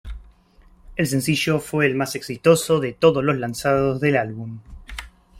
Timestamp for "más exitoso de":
1.93-2.93